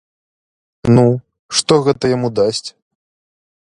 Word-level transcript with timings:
Ну, 0.95 1.05
што 1.61 1.73
гэта 1.91 2.03
яму 2.17 2.29
дасць? 2.43 2.67